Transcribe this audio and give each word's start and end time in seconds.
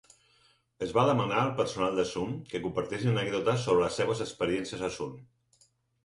Es 0.83 0.91
va 0.97 1.01
demanar 1.09 1.41
al 1.41 1.51
personal 1.59 1.99
de 1.99 2.05
Sun 2.11 2.31
que 2.53 2.61
compartissin 2.63 3.11
anècdotes 3.11 3.67
sobre 3.67 3.83
les 3.83 3.99
seves 4.01 4.23
experiències 4.27 4.83
a 4.89 4.91
Sun. 4.97 5.13